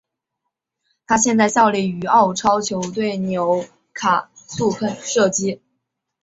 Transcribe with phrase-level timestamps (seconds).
[1.05, 5.61] 他现在效力于澳超球队纽卡素喷射机。